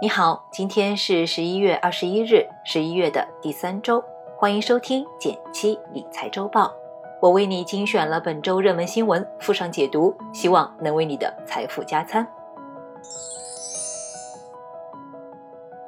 [0.00, 4.00] 你好，今天是十一月二十一日，十一月的第三周，
[4.36, 6.72] 欢迎收听减七理财周报。
[7.20, 12.24] 我为你精选了本周热门新闻，附上解读，希望能为你的财富加餐。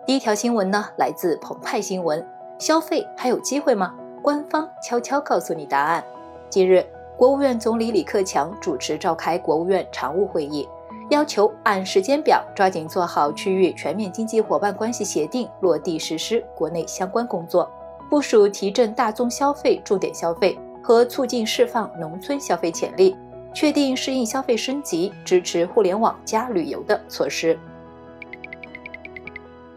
[0.05, 3.95] 第一条新闻呢，来自澎湃新闻：消费还有机会吗？
[4.21, 6.05] 官方悄悄告诉你答案。
[6.49, 6.85] 近日，
[7.17, 10.69] 国务院总理李克强主持召开国务院常务会议。
[11.11, 17.69] 要求按时间表抓紧做好区域全面经济伙伴关系协定落地实施国内相关工作，
[18.09, 23.17] 部署提振大宗消费、重点消费和促进释放农村消费潜力，
[23.53, 27.59] 确定适应消费升级、支持互联网加旅游的措施。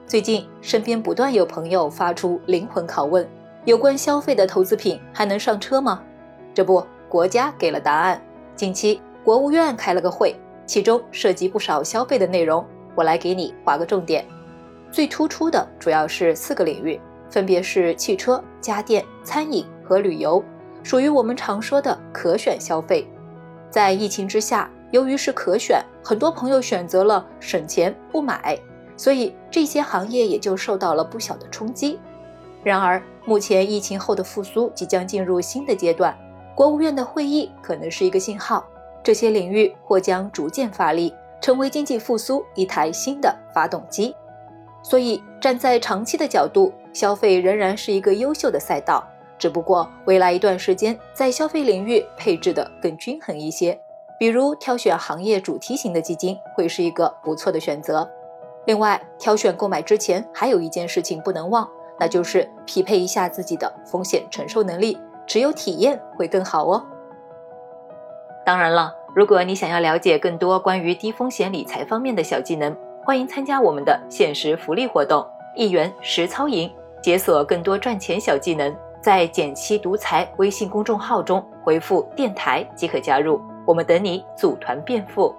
[0.05, 3.27] 最近，身边不断有朋友发出灵魂拷问：
[3.65, 6.03] 有关消费的投资品还能上车吗？
[6.53, 8.21] 这不，国家给了答案。
[8.55, 10.35] 近期，国务院开了个会。
[10.65, 14.25] 其中涉及不少消费的内容，我来给你划个重点。
[14.91, 20.43] 最突出的主要是四个领域，分别是汽车、家电、餐饮和旅游，
[20.83, 23.07] 属于我们常说的可选消费。
[23.69, 28.57] 在疫情之下，由于是可选，很多朋友选择了省钱不买，
[28.95, 31.99] 所以这些行业也就受到了不小的冲击。
[32.63, 36.15] 然而，目前疫情后的复苏即将进入新的阶段，
[36.55, 38.63] 国务院的会议可能是一个信号。
[39.03, 44.15] 这些领域或将逐渐发力，成为经济复苏一台新的发动机。
[44.81, 49.05] 所以，站在长期的角度，消费仍然是一个优秀的赛道。
[49.37, 53.77] 只不过，未来一段时间在消费领域配置的更均衡一些，
[54.17, 58.09] 比如挑选行业主题型的基金会是一个不错的选择。
[58.65, 61.67] 另外，挑选购买之前还有一件事情不能忘，
[61.99, 66.85] 那就是匹配一下自己的风险承受能力，只有体验会更好哦。
[68.45, 76.69] 当然了，如果你想要了解更多关于低风险理财方面的小技能，欢迎参加我们的限时福利活动——一元实操营，
[77.01, 78.75] 解锁更多赚钱小技能。
[79.01, 85.33] 在“减七独裁”微信公众号中回复“电台”即可加入，我们等你组团变富。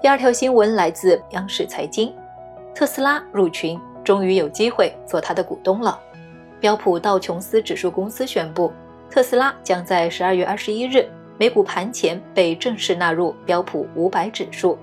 [0.00, 2.14] 第二条新闻来自央视财经：
[2.74, 5.98] 特斯拉入群，终于有机会做它的股东了。
[6.60, 8.72] 标普道琼斯指数公司宣布。
[9.12, 11.06] 特斯拉将在十二月二十一日
[11.36, 14.78] 美股盘前被正式纳入标普五百指数，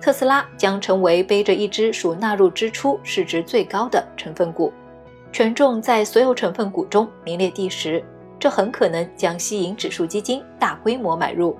[0.00, 4.72] 特斯拉将成为背着一只属纳入支出市值最高的成分股，
[5.30, 8.02] 权重在所有成分股中名列第十，
[8.38, 11.54] 这很可能将吸引指数基金大规模买入。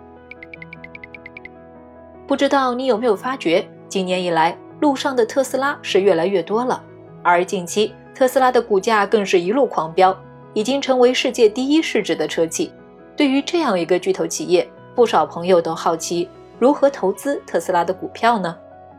[2.27, 6.83] 不知道你有没有发觉，今年以来路上的特斯拉是越来越多了，
[7.23, 10.19] 而近期特斯拉的股价更是一路狂飙。
[10.55, 12.73] 已经成为世界第一市值的车企。
[13.17, 16.29] 对于这样一个巨头企业，不少朋友都好奇
[16.59, 18.57] 如何投资特斯拉的股票呢？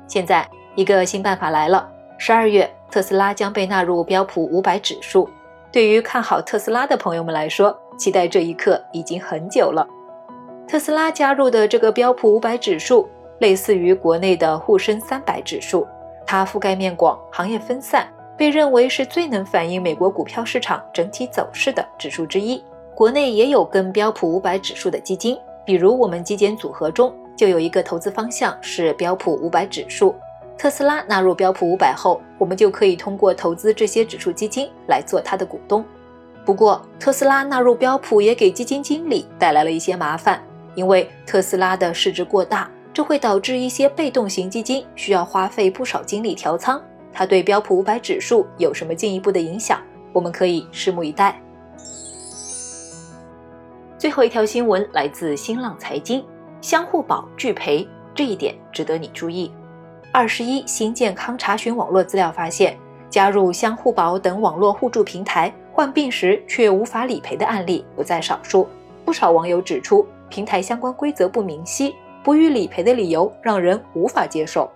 [0.07, 5.27] 现在一个新办法来了，十二月特斯拉将被纳入标普五百指数。
[5.71, 9.85] 对于看好特斯拉的朋友们来说，期待这一刻已经很久了。
[10.67, 13.07] 特斯拉加入的这个标普五百指数，
[13.39, 15.85] 类似于国内的沪深三百指数，
[16.25, 18.07] 它覆盖面广，行业分散。
[18.37, 22.63] 被认为是最能反映美国股票市场整体走势的指数之一。
[22.93, 30.15] 国内也有跟标普五百指数的基金，比如我们基金组合中就有一个投资方向是标普五百指数。
[30.57, 35.83] 特斯拉纳入标普五百后，我们就可以通过投资这些指数基金来做它的股东。
[36.45, 40.41] 不过，特斯拉纳入标普也给基金经理带来了一些麻烦，
[40.75, 46.81] 因为特斯拉的市值过大，这会导致一些被动型基金需要花费不少精力调仓。
[47.15, 49.79] 它对标普五百指数有什么进一步的影响？
[50.11, 51.41] 我们可以拭目以待。
[53.97, 56.23] 最后一条新闻来自新浪财经，
[56.59, 59.49] 相互保拒赔，这一点值得你注意。
[60.11, 62.77] 二十一新健康查询网络资料发现，
[63.09, 68.67] 加入相互保等网络互助平台患病时却无法理赔的案例不在少数。
[69.05, 71.95] 不少网友指出，平台相关规则不明晰，
[72.25, 74.69] 不予理赔的理由让人无法接受。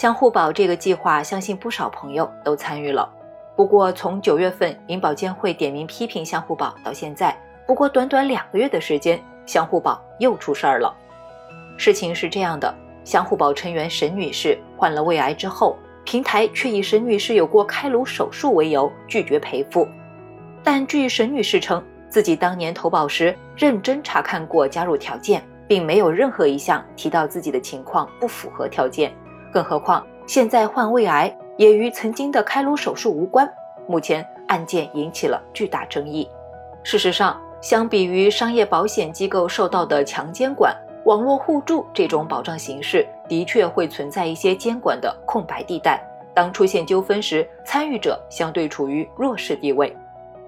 [0.00, 3.06] 相互保这个计划，相信不少朋友都参与了。
[3.54, 7.36] 不过，从九月份银保监会点名批评相互保到现在，
[7.66, 10.90] 不过短短两个月的时间，相互保又出事儿了。
[11.76, 12.74] 事情是这样的：
[13.04, 19.86] 相互保成员沈女士患了胃癌之后，平台却以沈女士有过开颅手术为由拒绝赔付。
[20.64, 29.12] 但据沈女士称，自己当年投保时认真查看过加入条件，并没有任何一项提到自己的情况不符合条件。
[29.52, 33.48] 更何况，现在患胃癌也与曾经的开颅手术无关。
[33.86, 36.28] 目前案件引起了巨大争议。
[36.82, 40.74] 事实上，相比于商业保险机构受到的强监管，
[41.04, 46.00] 网络互助这种保障形式的确会存在一些监管的空白地带。
[46.32, 49.94] 当出现纠纷时，参与者相对处于弱势地位。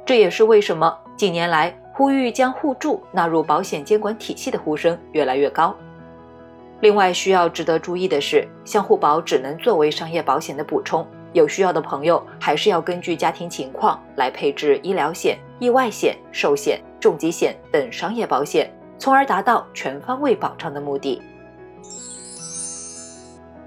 [0.07, 5.75] 这也是为什么近年来呼吁将互助纳入保险监管体系的呼声越来越高。
[6.83, 18.69] 另外，需要值得注意的是，相互保只能作为商业保险的补充，有需要的朋友还是要根据家庭情况来配置医疗险、意外险、寿险、重疾险等商业保险。
[18.99, 21.21] 从而达到全方位保障的目的。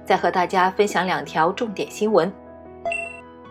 [0.05, 2.31] 再和大家分享两条重点新闻。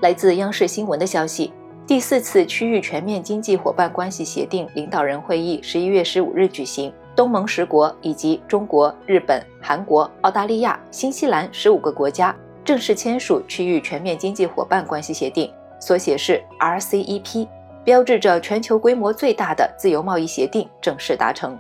[0.01, 1.53] 来自央视新闻的消息，
[1.87, 12.35] 第四次区域全面经济伙伴关系协定领导人会议十一月十五日举行，东盟十国以及中国、日本、韩国、澳大利亚、新西兰十五个国家
[12.65, 17.47] 正式签署区域全面经济伙伴关系协定，缩写是 RCEP，
[17.85, 21.59] 标志着全球规模最大的自由贸易协定正式达成。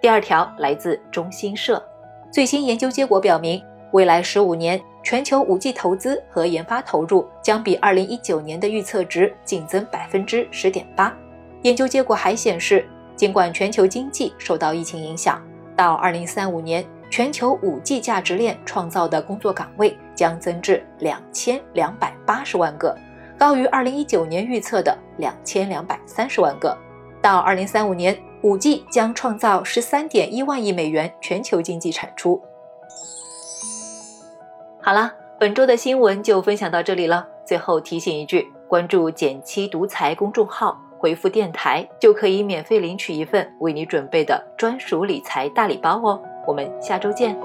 [0.00, 1.82] 第二条来自中新社，
[2.30, 3.60] 最新研究结果表明，
[3.90, 11.12] 未来十五年全球五 G 投资和研发投入将比二零一九年的预测值净增百分之十点八。
[11.62, 12.86] 研究结果还显示，
[13.18, 15.42] 尽管全球经济受到疫情影响，
[15.76, 22.96] 到二零三五年，全球五 G 价值链创造的工作岗位将增至两千两百八十万个，
[23.36, 26.74] 高于二零一九年预测的两千两百三十万个。
[27.20, 28.16] 到二零三五年。
[28.42, 32.40] 五 G 将创造十三点一万亿美元全球经济产出。
[34.80, 37.26] 好了，本周的新闻就分享到这里了。
[37.44, 46.20] 最后提醒一句，关注“减七独裁”公众号，回复“电台”就可以免费领取一份为你准备的专属理财大礼包哦。
[46.46, 47.36] 我们下周见。